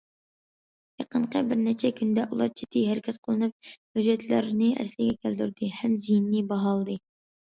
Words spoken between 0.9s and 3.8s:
يېقىنقى بىر نەچچە كۈندە، ئۇلار جىددىي ھەرىكەت قوللىنىپ،